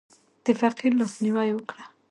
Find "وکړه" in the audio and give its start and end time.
1.53-1.83